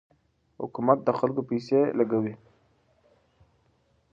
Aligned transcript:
حکومت 0.61 0.99
د 1.03 1.09
خلکو 1.19 1.41
پیسې 1.49 1.79
لګوي. 1.99 2.33